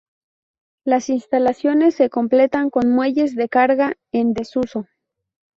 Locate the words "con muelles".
2.71-3.35